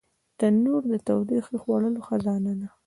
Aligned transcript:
تنور 0.39 0.81
د 0.91 0.93
تودو 1.07 1.35
خوړو 1.61 1.89
خزانه 2.07 2.53
ده 2.59 2.67